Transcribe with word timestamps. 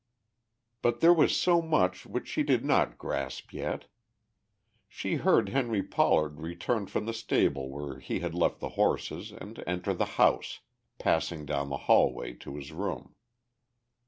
But 0.81 0.99
there 0.99 1.13
was 1.13 1.37
so 1.37 1.61
much 1.61 2.07
which 2.07 2.27
she 2.27 2.41
did 2.41 2.65
not 2.65 2.97
grasp 2.97 3.53
yet. 3.53 3.85
She 4.87 5.17
heard 5.17 5.49
Henry 5.49 5.83
Pollard 5.83 6.39
return 6.39 6.87
from 6.87 7.05
the 7.05 7.13
stable 7.13 7.69
where 7.69 7.99
he 7.99 8.19
had 8.19 8.33
left 8.33 8.61
the 8.61 8.69
horses 8.69 9.31
and 9.31 9.63
enter 9.67 9.93
the 9.93 10.05
house, 10.17 10.61
passing 10.97 11.45
down 11.45 11.69
the 11.69 11.77
hallway 11.85 12.33
to 12.33 12.55
his 12.55 12.71
room. 12.71 13.13